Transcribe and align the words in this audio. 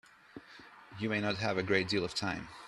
You 0.99 1.09
may 1.11 1.21
not 1.21 1.35
have 1.35 1.57
a 1.59 1.63
great 1.63 1.87
deal 1.87 2.03
of 2.03 2.15
time. 2.15 2.47